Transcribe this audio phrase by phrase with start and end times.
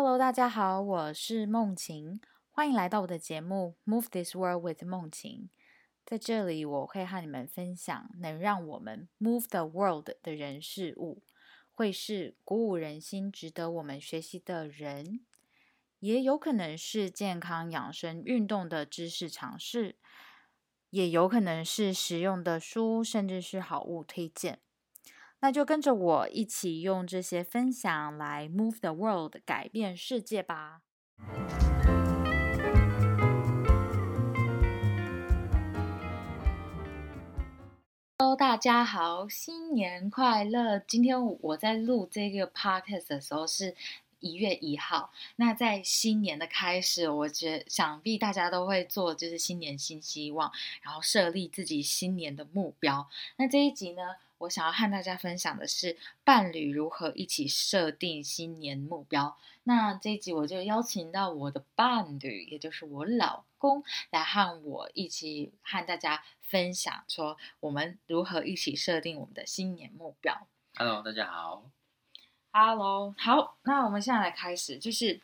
[0.00, 2.20] Hello，大家好，我是梦晴，
[2.52, 5.50] 欢迎来到我的节目《Move This World with 梦晴》。
[6.06, 11.24] 在这里，我会和你们分享能让我们 move the world 的人事物，
[11.74, 15.26] 会是鼓舞人心、值得我们学习的人，
[15.98, 19.96] 也有可能是健康养生、运动的知识尝试，
[20.90, 24.60] 也有可能是实用的书，甚至是好物推荐。
[25.40, 30.80] 那就跟着我一起用这些分享来 move the world，改变世界吧。
[38.18, 40.80] Hello，大家好，新年快乐！
[40.80, 43.76] 今天我在录这个 podcast 的时候是
[44.18, 45.12] 一月一号。
[45.36, 50.50] 那在新年的开始，我觉想必大家都会做，就是新年新希望，
[50.82, 53.06] 然后设立自己新年的目标。
[53.36, 54.02] 那这一集呢？
[54.38, 59.36] 我想要和大家分享的是伴侣如何一起设定新年目标。
[59.64, 70.46] 那这一集我就邀请到我的伴侣，也就是我老公，来和我一起和大家分享，说我们如何一起设定我们的新年目标。
[70.76, 71.64] Hello，大家好。
[72.52, 75.20] Hello，好，那我们现在来开始，就是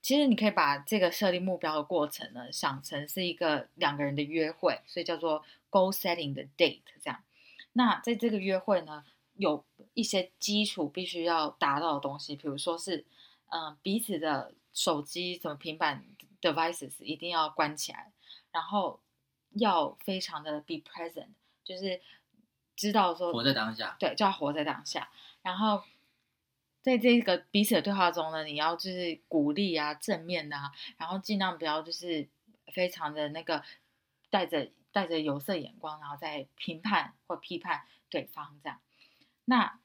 [0.00, 7.20] 其实你可以把这个设定目标的过程呢，想成是一个两个人的约会，所以叫做 goal setting 的 date 这样。
[7.74, 13.06] 那在这个约会呢，有一些基础必须要达到的东西，比如说是，
[13.46, 16.04] 嗯，彼此的手机、什么平板
[16.40, 18.12] devices 一定要关起来，
[18.50, 19.00] 然后
[19.52, 21.28] 要非常的 be present，
[21.64, 22.00] 就是
[22.76, 25.10] 知道说活在当下，对，就要活在当下。
[25.40, 25.82] 然后
[26.82, 32.28] 在这个彼此的对话中呢，你要就是鼓励啊、正面啊，然后尽量不要就是
[32.74, 33.62] 非常的那个
[34.28, 34.70] 带着。
[34.92, 38.78] 带着有色眼光，然后再评判或批判对方，这样。
[39.46, 39.80] 那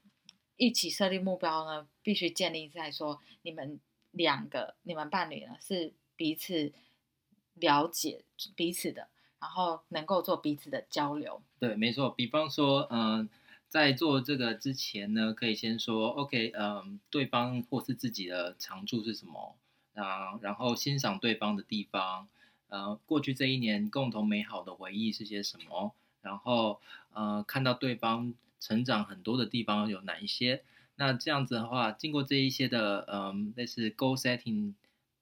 [0.57, 3.79] 一起设立目标呢，必须建立在说你们
[4.11, 6.73] 两个、你们伴侣呢是彼此
[7.53, 8.25] 了解
[8.55, 9.07] 彼此的，
[9.39, 11.41] 然后能够做彼此的交流。
[11.59, 12.09] 对，没错。
[12.09, 13.29] 比方说，嗯，
[13.67, 19.55] 在做这个之前呢，可以先说，OK，嗯，对方或是自己的长处是什么
[19.95, 20.37] 啊？
[20.41, 22.27] 然后欣赏对方的地方。
[22.69, 25.93] 呃，过去这一年共同美好的回忆是些什么？
[26.21, 26.81] 然后，
[27.13, 30.63] 呃，看到对方成长很多的地方有哪一些？
[30.95, 34.73] 那这样子的话，经过这一些的，嗯，类似 goal setting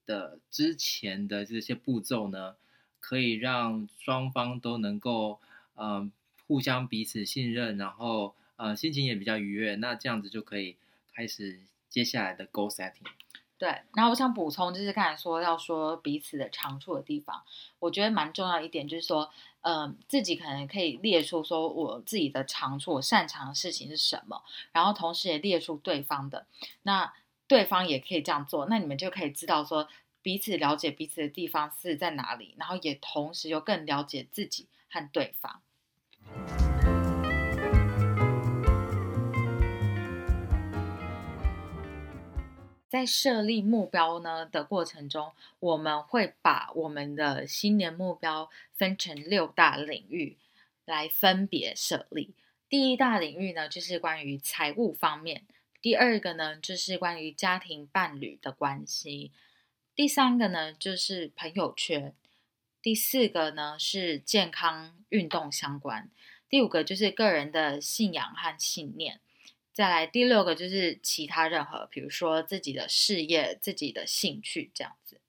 [0.06, 2.56] 的之前的这些步骤呢，
[2.98, 5.38] 可以让双方都能够，
[5.76, 6.10] 嗯，
[6.46, 9.74] 互相彼此信任，然后，呃，心情也比较愉悦。
[9.76, 10.76] 那这样子就可以
[11.12, 13.06] 开始接下来的 goal setting。
[13.58, 17.42] 对，然后我想补充，就是刚才说要说彼此的长处的地方，
[17.78, 19.30] 我觉得蛮重要一点，就是说，
[19.62, 26.46] 嗯，自己可能可以列出说我自己的长处，我擅长的事情是什么，然后同时也列出对方的，
[26.82, 27.14] 那
[27.48, 29.88] 对方也可以这样做，那你们就可以知道说
[30.20, 35.62] 彼此了解彼此的地方是在哪里，然后也同时又更了解自己和对方。
[42.96, 50.38] 在设立目标呢的过程中，我们会把我们的新年目标分成六大领域
[50.86, 52.34] 来分别设立。
[52.70, 55.42] 第一大领域呢，就是关于财务方面；
[55.82, 59.30] 第二个呢，就是关于家庭伴侣的关系；
[59.94, 62.12] 第三个呢，就是朋友圈；
[62.80, 66.08] 第四个呢，是健康运动相关；
[66.48, 69.20] 第五个就是个人的信仰和信念。
[69.76, 75.20] 再来第六个就是其他任何，比如说自己的事业、自己的兴趣这样子。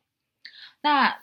[0.79, 1.21] 那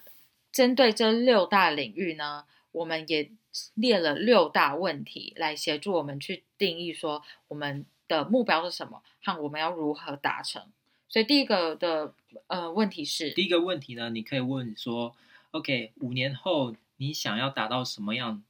[0.53, 3.31] 针对这六大领域呢，我们也
[3.73, 10.63] 列了六大问题来协助我们去定义说我们的目标是什么和我们要如何达成。
[11.09, 12.13] 所以第一个的
[12.49, 15.17] 呃问题是，第一个问题呢，你可以问说
[15.53, 18.45] ，OK，五年后你想要达到什么样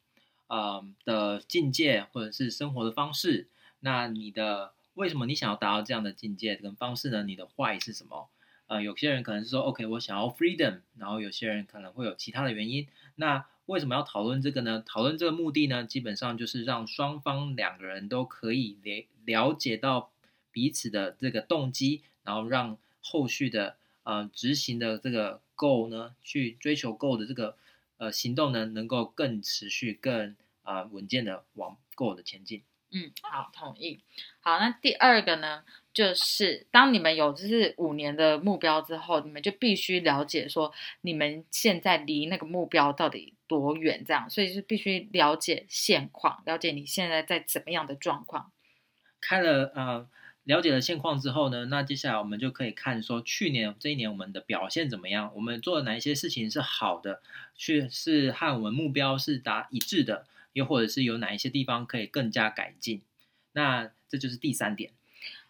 [0.49, 3.47] 呃的境界或者是生活的方式？
[3.85, 7.23] 那你的为什么你想要达到这样的境界跟方式呢？
[7.23, 8.31] 你的坏是什么？
[8.67, 12.89] 呃，有些人可能是说，OK，我想要 freedom，然后有些人可能会有其他的原因。
[13.17, 14.83] 那为什么要讨论这个呢？
[14.87, 20.11] 讨论这个目的呢，基本上就是让双方两个人都可以了了解到
[20.51, 27.55] 彼此的这个动机，然后让后续的呃执行的这个 goal 呢，去追求 goal 的这个
[27.99, 32.63] 呃行动呢，能够更持续、更啊稳健的往 goal 的前进。
[32.95, 34.01] 嗯，好，同意。
[34.41, 48.53] 好，那第二个呢，就是当你们有就是五年的目标之后，你们就必须了解说你们现在离那个目标到底多远，这样，所以是必须了解现况，了解你现在在怎么样的状况。
[49.21, 50.09] 开了呃
[50.45, 57.23] 了解了现况之后呢，那接下来我们就可以看说去年这一年我们的表现怎么样，我们做了哪一些事情是好的，
[57.57, 63.03] 去是和我们目标是达一致的，又或者是有哪一些地方可以更加改进。
[63.53, 64.93] 那这就是第三点。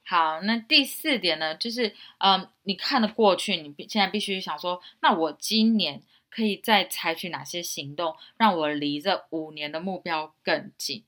[0.02, 11.04] 好，那第四点呢，就是嗯，你看了过去，你现在必须想说，那我今年可以再采取哪些行动，让我离这五年的目标更近？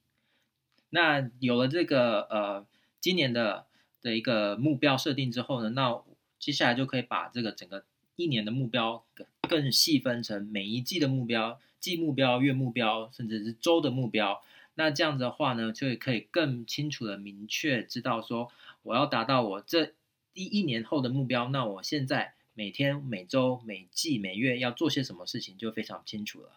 [0.88, 2.66] 那有了这个呃
[3.00, 3.66] 今年的
[4.00, 6.02] 的一个目标设定之后呢，那
[6.38, 7.84] 接下来就可以把这个整个
[8.14, 14.42] 一年的目标更更细分成每一季的目标、季目标、月目标，甚至是周的目标。
[14.74, 18.50] 那这样子的话呢，就可以更清楚的明确知道说，
[18.82, 19.92] 我要达到我这
[20.34, 26.50] 第一年后的目标，那我现在每天、每周、每季、每月要做些什么事情，就非常清楚了。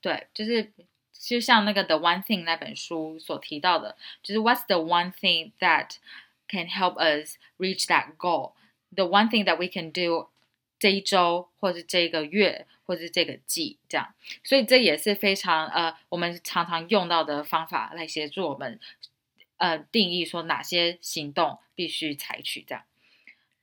[0.00, 0.72] 对，就是
[1.12, 5.98] 就像那个《The One Thing》那本书所提到的，就是 What's the one thing that
[6.48, 8.54] can help us reach that goal?
[8.94, 10.28] The one thing that we can do
[10.82, 14.12] 这一周，或是这个月，或是这个季，这样，
[14.42, 18.80] 所以这也是非常呃，我们常常用到的方法来协助我们
[19.58, 22.82] 呃定义说哪些行动必须采取这样。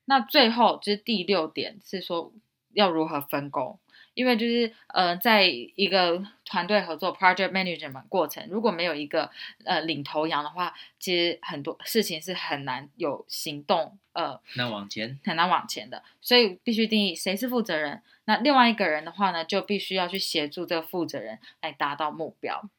[0.06, 2.31] 那最后就是第六点是说
[2.71, 3.77] 要如何分工。
[4.19, 9.31] 因为就是呃，在一个团队合作 project management 过程，如果没有一个
[9.63, 16.04] 呃领头羊的话，其实很多事情是很难有行动呃，难往前，很难往前的。
[16.19, 18.04] 所以必须定义谁是负责人。
[18.25, 22.69] 那另外一个人的话呢，就必须要去协助这个负责人来达到目标。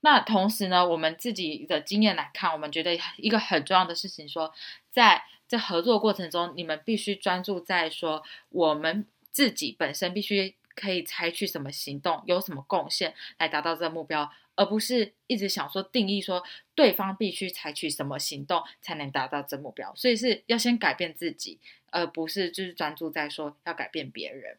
[0.00, 4.54] 那同时呢，我们自己的经验来看，我们觉得一个很重要的事情，说
[4.92, 9.08] 在这合作过程中，你们必须专注在说我们。
[9.34, 16.44] 自己本身必须可以采取什么行动，有什么贡献来达到这个目标，而不是一直想说定义说
[16.76, 19.92] 对方必须采取什么行动才能达到这目标。
[19.96, 21.58] 所以是要先改变自己，
[21.90, 24.56] 而不是就是专注在说要改变别人。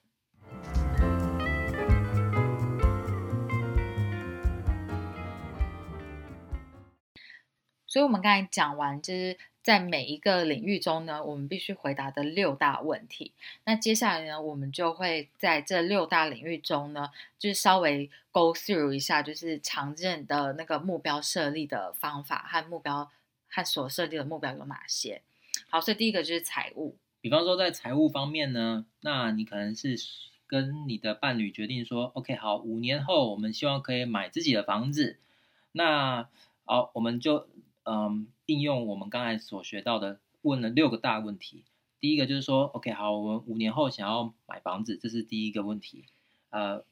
[7.87, 9.37] 所以我们刚才讲完就是。
[9.65, 13.31] 在每一个领域中呢，我们必须回答的六大问题。
[13.63, 17.09] 那接下来呢，我们就会在这六大领域中呢，
[17.39, 23.09] 就是稍微 go through 一下，就是常见的那个目标设立的方法和目标
[23.49, 25.23] 和所设立的目标有哪些。
[25.67, 26.95] 好，所以第一个就是财务。
[27.21, 29.97] 比方说在财务方面呢，那你可能是
[30.45, 35.17] 跟你的伴侣决定说，OK，好，五年后我们希望可以买自己的房子。
[35.71, 36.29] 那
[36.65, 37.47] 好，我们就。
[37.85, 41.63] 嗯，应用我们刚才所学到的，问了六个大问题。
[41.99, 46.05] 第一个就是说，OK，好，我们五年后想要买房子，这是第一个问题。
[46.49, 46.83] 呃，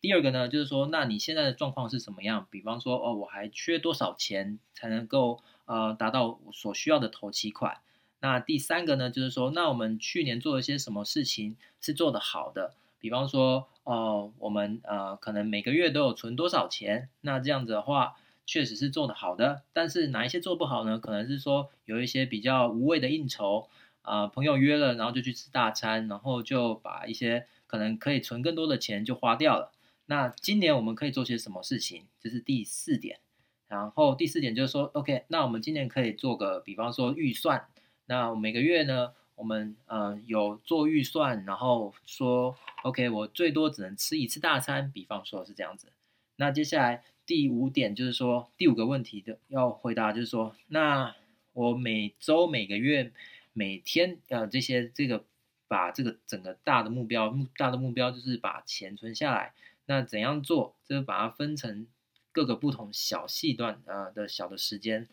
[0.00, 2.46] 第二个呢，就是说，那你现在的状况是什么样？
[2.50, 7.78] 比方说，哦，我还缺多少钱才能够呃达到我所需要的头期款？
[8.20, 12.74] 那第三个呢，就是说，那我们去年做了些什么事情是做得好的？
[12.98, 17.08] 比方说，哦，我们呃可能每个月都有存多少钱？
[17.22, 18.16] 那这样子的话。
[18.48, 20.98] 确实是做的好的，但是哪一些做不好呢？
[20.98, 23.68] 可能是说有一些比较无谓的应酬，
[24.00, 29.70] 啊，朋友约了，然后就去吃大餐，然后就把一些可能可以存更多的钱就花掉了。
[30.06, 32.06] 那今年我们可以做些什么事情？
[32.18, 33.20] 这是第四点。
[33.68, 37.66] 然后第四点就是说，OK，那我们今年可以做个，比方说预算。
[38.06, 45.92] 那每个月呢，我们呃有做预算，然后说，OK，我最多只能吃一次大餐，比方说是这样子。
[46.36, 47.04] 那接下来。
[47.28, 51.14] 第五点就是说，第五个问题的要回答就是说，那
[51.52, 53.12] 我每周、每个月、
[53.52, 55.22] 每天，呃，这些这个
[55.68, 59.52] 把这个整个大的目标，大的目标就是把钱存下来。
[59.84, 60.74] 那怎样做？
[60.86, 61.86] 就是把它分成
[62.32, 65.06] 各个不同小细段，呃的小的时间。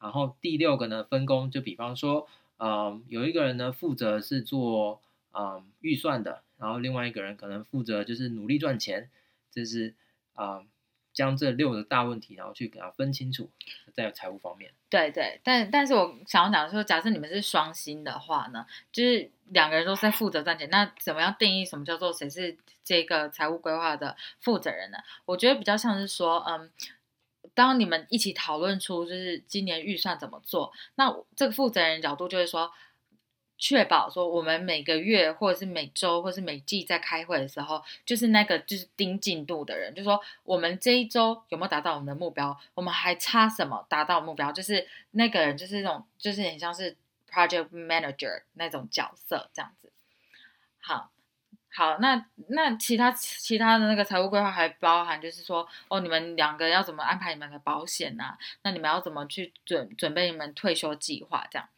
[0.00, 5.02] 然后第六个呢，分工，就比方说，呃，有一个人呢负责是做，
[5.34, 9.10] 嗯，预算的，然后另外一个人可能负责就是努力赚钱，
[9.52, 9.94] 这是，
[10.32, 10.64] 啊。
[11.18, 13.50] 将这六个大问题，然后去给它分清楚，
[13.92, 14.70] 在财务方面。
[14.88, 24.98] 对对，但但是我想要讲说，假设你们是双薪的话呢，就是两个人都在负责赚钱，那怎么样定义什么叫做谁是这个财务规划的负责人呢？
[25.24, 26.70] 我觉得比较像是说，嗯，
[27.52, 32.72] 当你们一起讨论出就是今年预算怎么做，那这个负责人角度就会说。
[33.58, 46.96] 确保说我们每个月或者是每周或是每季在开会的时候，就是那个就是盯进度的人，就说我们这一周有没有达到我们的目标，我们还差什么达到目标，就是那个人就是那种就是很像是
[47.28, 49.90] project manager 那种角色这样子。
[50.80, 51.10] 好，
[51.74, 61.68] 好，那那其他其他的那个财务规划还包含，就是说，哦，你们两个要怎么安排你们的保险呐、那你们要怎么去准准备你们退休计划这样？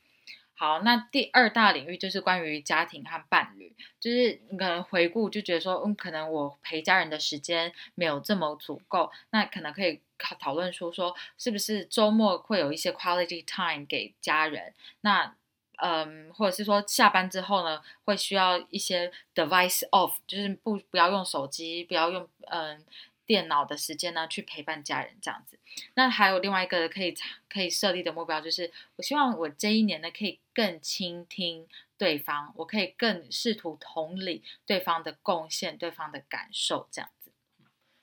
[0.61, 14.75] 好，那第二大领域就是关于家庭和伴侣，就是你可能回顾就觉得说，嗯，可能我陪家人的时间没有这么足够，那可能可以讨讨论说说，是不是周末会有一些 quality time 给家人？
[15.01, 15.35] 那
[15.83, 22.85] 嗯，或者是说下班之后呢，会需要一些 device off，就是不不要用手机，不要用嗯
[23.31, 25.57] 电脑的时间呢，去陪伴家人这样子。
[25.95, 27.15] 那还有另外一个可以
[27.49, 37.31] 可以设立的目标，就是我希望我这一年呢，可以更倾听对方，我可以更试图同理对方的贡献、对方的感受这样子。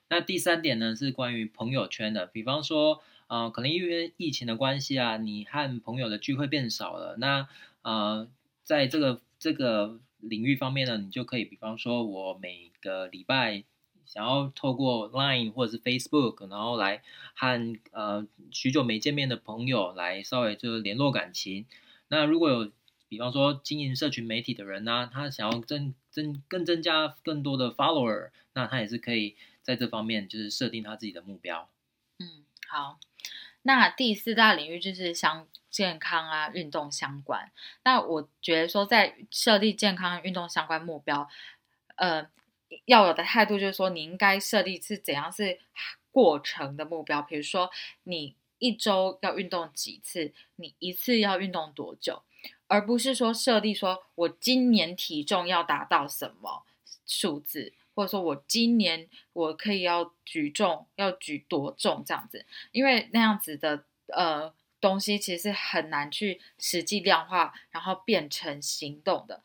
[0.07, 7.49] 那第三点呢，是关于朋友圈的，比方说，呃，可能因为疫情的关系啊，你和朋友的聚会变少了，那
[7.81, 8.29] 呃，
[8.63, 13.65] 在这个这个领域方面呢，你就可以，比方说，我每个礼拜
[14.07, 17.03] 想要透过 Line 或者是 Facebook，然后来
[17.35, 21.65] 和呃许久没见面的朋友来稍微就是联络感情。
[22.07, 22.71] 那如果有
[23.09, 31.69] 比方说经营社群媒体的人呢、他想要增增更增加更多的 follower，那他也是可以在这方面就是设定他自己的目标。
[32.19, 32.99] 嗯，好。
[33.63, 37.51] 那第四大领域就是相健康啊、运动相关。
[37.83, 41.27] 那我觉得说，在设立健康运动相关目标，
[41.95, 42.29] 呃，
[42.85, 45.59] 要有的态度就是说，你应该设立是怎样是
[46.11, 47.69] 过程的目标，比如说
[48.03, 52.23] 你一周要运动几次，你一次要运动多久，
[52.67, 56.63] 而不是说设立说我今年体重要达到什么
[57.05, 57.73] 数字。
[57.97, 69.41] 或者说我今年我可以要举重要举多重这样子，因为那样子的呃东西其实是很难去实际量化，然后变成行动的。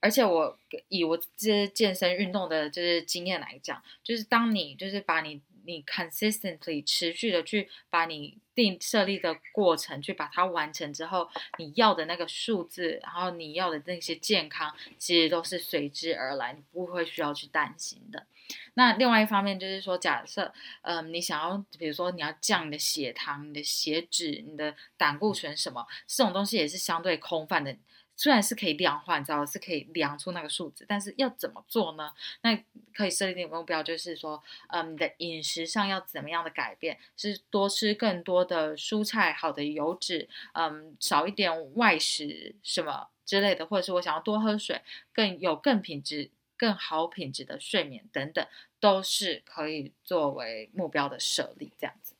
[0.00, 11.28] 而且我以我这健身运动的就是经验来讲，就是当你就是把你你 consistently 持续的去把你定设立的过程去把它完成之后，
[11.58, 18.26] 你要的那个数字，然后你要的那些健康，其实都是随之而来，你不会需要去担心的。
[18.74, 27.76] 那另外一方面就是说，假设，嗯，你想要，比如说你要降你的血糖、你的血脂、你的胆固醇什么，这种东西也是相对空泛的。
[28.18, 32.12] 虽然是可以量化，你知道是可以量出那个数字，但是要怎么做呢？
[32.42, 36.98] 那可以设定目标，就是说，嗯，你的饮食上要怎么样的改变？
[37.16, 44.82] 是多吃更多的蔬菜，好的油脂，嗯，少一点外食什么之类的，或者是我想要多喝水，
[45.12, 48.44] 更有更品质、更好品质的睡眠等等，
[48.80, 52.16] 都是可以作为目标的设立这样子。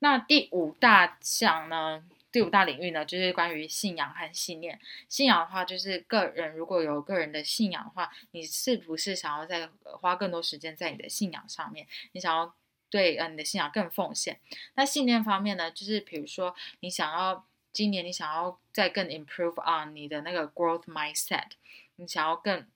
[0.00, 2.02] 那第五大项呢？
[2.32, 4.80] 第五大领域呢，就是关于信仰和信念。
[5.08, 11.86] 信仰的话，就是个人如果有个人的信仰的话，你是不是想要再花更多时间在你的信仰上面？
[12.12, 12.54] 你想要
[12.88, 14.40] 对呃你的信仰更奉献？
[14.74, 21.50] 那信念方面呢，就是比如说你想要今年你想要再更 improve on 你的那个 growth mindset，
[21.96, 22.66] 你想要更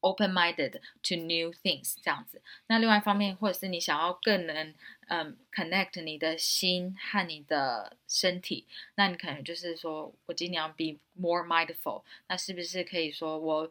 [0.00, 2.42] open-minded to new things 这样子。
[2.66, 4.74] 那另外一方面，或者是你想要更能
[5.08, 13.70] 嗯，connect 你的心和你的身体，那你可能就是说我尽量 be more mindful，那是不是可以说我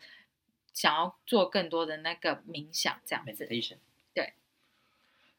[0.73, 3.77] 想要做更多的那个冥想这样子？meditation。
[4.13, 4.33] 对。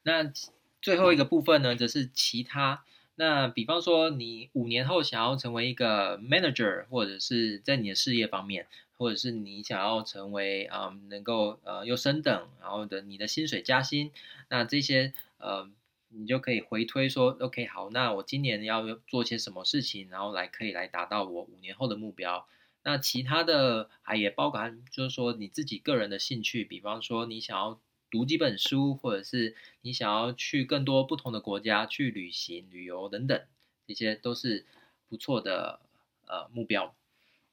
[0.02, 0.32] 那
[0.80, 2.85] 最后一个部分呢，则是其他。
[3.16, 8.66] 那比方说，你五年后想要成为一个 manager，或者是在你的事业方面，
[9.00, 14.12] 或者是你想要成为啊、嗯能够呃又升等，然后的你的薪水加薪，
[14.50, 15.71] 那这些呃
[16.11, 22.47] 你就可以回推说，OK，好，那我今年要做些什么事情，然后来可以来达到我五年后的目标。
[22.83, 27.80] 那其他的还也包含，就是说你自己个人的兴趣，比方说你想要
[28.11, 33.40] 读几本书，或者是你想要去更多不同的国家去旅行、旅游等等，
[33.87, 34.66] 这些都是
[35.09, 35.80] 不错的
[36.26, 36.95] 呃目标。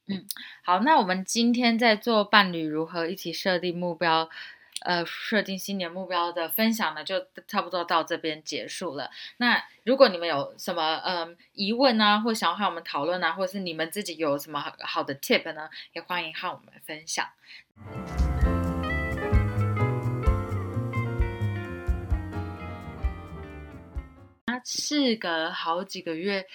[0.07, 0.25] 嗯
[0.63, 4.29] 好，那我们今天在做伴侣如何一起设定目标，
[4.81, 9.09] 呃，设定新年目标的分享呢，就差不多到这边结束了。
[9.37, 17.27] 那如果你们有什么嗯疑问啊，或想要和我们讨论啊，或是你们自己有什么好的 tip 呢，也欢迎和我们分享。
[24.57, 26.47] 那事隔好几个月，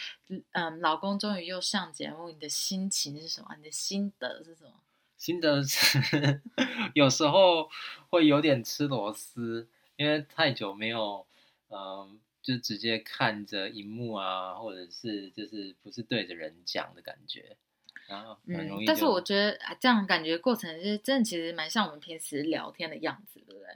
[0.50, 3.54] 嗯，老公终于又上节目，你的心情是什么？
[3.56, 4.72] 你的心得是什么？
[5.16, 6.40] 心得是
[6.94, 7.70] 有时候
[8.10, 11.24] 会有点吃螺丝，因为太久没有，
[11.68, 17.56] 嗯、就直接看着荧幕啊，或者是就是不是对着人讲的感觉。
[18.08, 23.68] 然后很容易嗯，但是我觉得啊这样感觉过程就是真的，其实蛮像我们平时聊天的样子，对不对？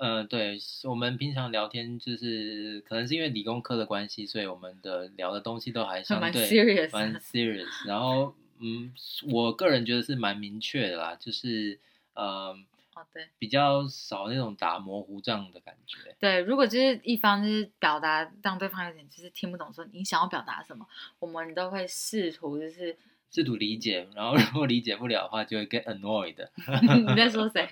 [0.00, 7.86] 呃，对，我们平常聊天就是可能是因为理工科的关系，所以我们的聊的东西都还相蛮对 serious 蛮 serious。
[7.86, 8.94] 然后，嗯，
[9.30, 11.78] 我个人觉得是蛮明确的啦，就是
[12.14, 12.56] 呃
[12.94, 16.16] 哦，对比较少那种打模糊仗的感觉。
[16.18, 20.88] 对，如果就是一方就是表达让对方有点就是听不懂，说你想要表达什么，
[21.18, 22.96] 我们都会试图就是
[23.30, 26.36] 试图理解，然后 如果理解不了的话，就会 get annoyed。
[27.08, 27.68] 你在说谁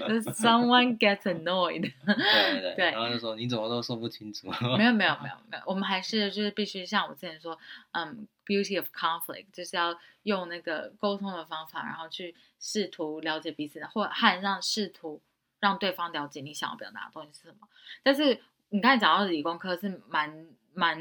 [0.00, 1.82] 就是？Someone gets annoyed。
[2.06, 4.48] 对对对，对然后就说你怎么都说不清楚。
[4.78, 7.58] 没有没有没有没有，我们还是就是必须像我之前说，
[7.92, 15.20] 嗯，beauty of conflict 就是要用那个沟通的方法，然后去试图了解彼此，或和让试图
[15.60, 17.68] 让对方了解你想要表达的东西是什么。
[18.02, 18.40] 但是
[18.70, 20.98] 你刚才讲到的理工科是蛮蛮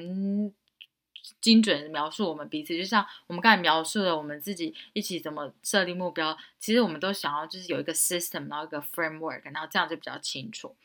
[1.40, 10.76] 精准的描述我们彼此，就像我们刚才描述的我们自己一起怎么设立目标，其实我们都想要就是有一个 system，然后一个 framework，然后这样就比较清楚。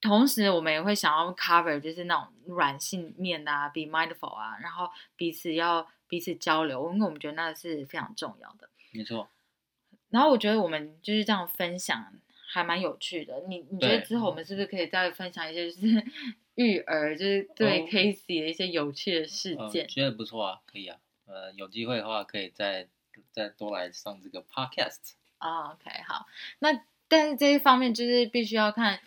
[0.00, 8.68] 同时，我们也会想要 cover 就是那种软性面啊，be mindful 啊，然后彼此要彼此交流，因为我们觉得那是非常重要的。
[8.92, 9.28] 没错，
[10.10, 12.12] 然后我觉得我们就是这样分享，
[12.48, 13.42] 还蛮有趣的。
[13.48, 16.06] 你你觉得之后我们是不是可以再分享一些就是
[16.56, 19.86] 育儿，就是对哦 Casey 的一些有趣的事呃，件？
[19.86, 20.98] 觉得不错啊，可以啊。
[21.26, 22.88] 呃，有机会的话，可以再
[23.32, 25.12] 再多来上这个 podcast。
[25.38, 26.26] 啊、o k 好。
[26.58, 28.98] 那但是这一方面就是必须要看，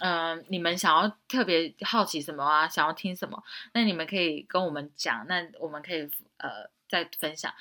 [0.00, 7.52] 嗯、你们想要特别好奇什么啊，想要听什么，那你们可以跟我们讲，那我们可以呃再分享。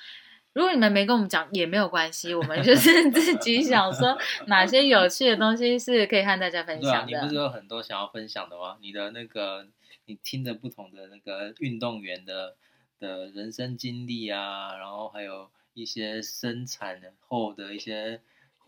[0.58, 7.16] 如果你们没跟我们讲也没有关系，我们就是 自己想说哪些有趣的东西是可以和大家分对啊，享的。
[7.16, 8.76] 你不是有很多想要分享的吗？
[8.82, 9.68] 你的那个，
[10.06, 12.56] 你听着不同的那个运动员的
[13.00, 18.20] 的人生经历啊，然后还有一些生产后的一些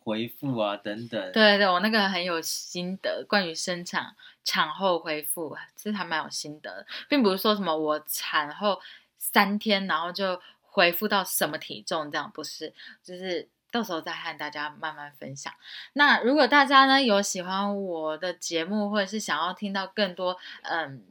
[0.04, 1.32] 回复啊等等。
[1.32, 8.80] 对对，我那个很有心得，关于生产产后恢复，其实还蛮有心得的，并不是说什么我产后
[9.18, 10.40] 三天然后就
[10.72, 12.74] 恢复到什么体重这样，不是，
[13.04, 15.52] 就是到时候再和大家慢慢分享。
[15.94, 21.04] 那如果大家呢有喜欢我的节目，或者是想要听到更多嗯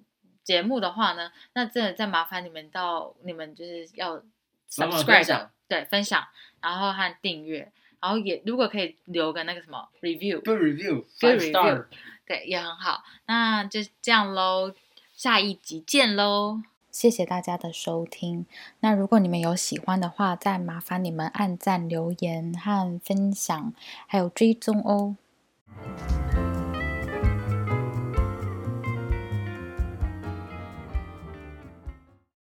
[0.45, 4.23] 节目的话呢，那真的再麻烦你们到你们就是要
[4.71, 6.27] subscribe 享对分享，
[6.61, 7.71] 然后和订阅。
[8.01, 11.87] 然后也如果可以留个那个什么 review，Good review, Good five star review。
[12.25, 13.03] 对，也很好。
[13.27, 14.73] 那就这样喽，
[15.15, 16.63] 下一集见喽。
[16.99, 18.45] 谢谢大家的收听。
[18.81, 23.73] 那如果你们有喜欢的话，再麻烦你们按赞、留言和分享，
[24.09, 25.15] 还有追踪哦。